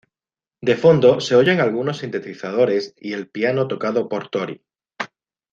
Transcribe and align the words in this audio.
De 0.61 0.75
fondo, 0.77 1.19
se 1.21 1.35
oyen 1.35 1.59
algunos 1.59 1.99
sintetizadores 1.99 2.95
y 2.97 3.13
el 3.13 3.27
piano 3.29 3.67
tocado 3.67 4.09
por 4.09 4.29
Tori. 4.29 4.63